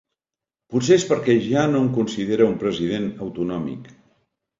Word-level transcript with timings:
Potser 0.75 0.95
és 1.01 1.03
perquè 1.09 1.35
ja 1.47 1.65
no 1.73 1.81
em 1.87 1.89
considera 1.97 2.47
un 2.53 2.55
president 2.65 3.05
autonòmic. 3.27 3.93